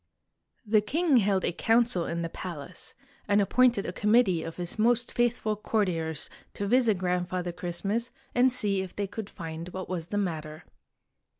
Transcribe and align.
The 0.65 0.81
king 0.81 1.17
held 1.17 1.45
a 1.45 1.51
council 1.51 2.07
in 2.07 2.23
the 2.23 2.29
palace, 2.29 2.95
and 3.27 3.39
appointed 3.39 3.85
a 3.85 3.93
committee 3.93 4.41
of 4.41 4.55
his 4.55 4.79
most 4.79 5.13
faithful 5.13 5.55
courtiers 5.55 6.27
to. 6.55 6.65
visit 6.65 6.97
Grandfather 6.97 7.51
Christmas, 7.51 8.09
and 8.33 8.51
see 8.51 8.81
if 8.81 8.95
they 8.95 9.05
could 9.05 9.29
find 9.29 9.69
what 9.69 9.87
was 9.87 10.07
the 10.07 10.17
matter. 10.17 10.63